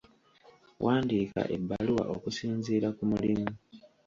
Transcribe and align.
Wandiika 0.83 1.41
ebbaluwa 1.55 2.03
okusinziira 2.15 2.87
ku 2.97 3.03
mulimu. 3.11 3.49